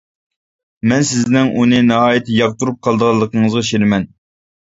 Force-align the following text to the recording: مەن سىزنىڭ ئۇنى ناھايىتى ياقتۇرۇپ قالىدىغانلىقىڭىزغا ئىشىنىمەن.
مەن 0.91 1.03
سىزنىڭ 1.09 1.51
ئۇنى 1.59 1.81
ناھايىتى 1.89 2.39
ياقتۇرۇپ 2.39 2.79
قالىدىغانلىقىڭىزغا 2.87 3.63
ئىشىنىمەن. 3.67 4.09